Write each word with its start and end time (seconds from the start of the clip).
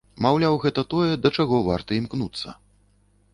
Маўляў, 0.25 0.55
гэта 0.63 0.83
тое, 0.93 1.09
да 1.25 1.31
чаго 1.41 1.61
варта 1.69 1.97
імкнуцца. 2.01 2.57